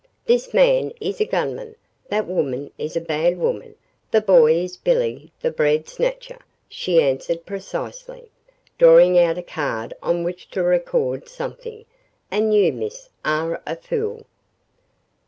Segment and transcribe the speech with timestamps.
[0.25, 1.75] "This man is a gunman,
[2.09, 3.75] that woman is a bad woman,
[4.09, 8.31] the boy is Billy the Bread Snatcher," she answered precisely,
[8.79, 11.85] drawing out a card on which to record something,
[12.31, 14.25] "and you, Miss, are a fool!"